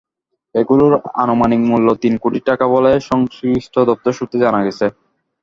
এগুলোর 0.55 0.93
আনুমানিক 1.15 1.61
মূল্য 1.69 1.87
তিন 2.03 2.13
কোটি 2.23 2.39
টাকা 2.49 2.65
বলে 2.73 2.91
সংশ্লিষ্ট 3.09 3.75
দপ্তর 3.89 4.11
সূত্রে 4.17 4.37
জানা 4.43 4.59
গেছে। 4.65 4.85